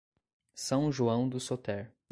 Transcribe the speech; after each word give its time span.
São 0.55 0.91
João 0.91 1.29
do 1.29 1.39
Soter 1.39 1.93